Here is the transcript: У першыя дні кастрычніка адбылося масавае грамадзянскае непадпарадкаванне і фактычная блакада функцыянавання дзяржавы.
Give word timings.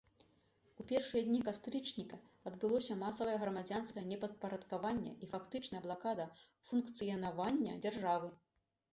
У 0.83 0.83
першыя 0.91 1.23
дні 1.25 1.39
кастрычніка 1.47 2.17
адбылося 2.51 2.95
масавае 3.01 3.35
грамадзянскае 3.43 4.03
непадпарадкаванне 4.11 5.11
і 5.27 5.29
фактычная 5.33 5.81
блакада 5.85 6.25
функцыянавання 6.71 7.77
дзяржавы. 7.85 8.31